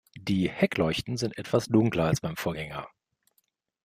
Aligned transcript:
Die 0.19 0.49
Heckleuchten 0.49 1.15
sind 1.15 1.37
etwas 1.37 1.67
dunkler 1.67 2.05
als 2.05 2.21
beim 2.21 2.35
Vorgänger. 2.35 2.87